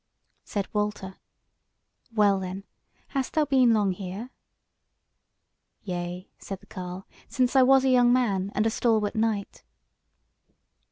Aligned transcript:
Said 0.43 0.67
Walter: 0.73 1.17
"Well 2.15 2.39
then, 2.39 2.63
hast 3.09 3.33
thou 3.33 3.45
been 3.45 3.71
long 3.71 3.91
here?" 3.91 4.31
"Yea," 5.83 6.27
said 6.39 6.59
the 6.59 6.65
carle, 6.65 7.05
"since 7.27 7.55
I 7.55 7.61
was 7.61 7.85
a 7.85 7.89
young 7.89 8.11
man, 8.11 8.51
and 8.55 8.65
a 8.65 8.71
stalwarth 8.71 9.13
knight." 9.13 9.61